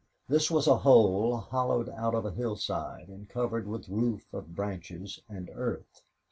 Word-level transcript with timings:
This 0.27 0.49
was 0.49 0.65
a 0.65 0.77
hole 0.79 1.37
hollowed 1.37 1.87
out 1.89 2.15
in 2.15 2.25
a 2.25 2.31
hillside 2.31 3.07
and 3.07 3.29
covered 3.29 3.67
with 3.67 3.87
a 3.87 3.91
roof 3.93 4.33
of 4.33 4.55
branches 4.55 5.21
and 5.29 5.47
earth. 5.53 6.01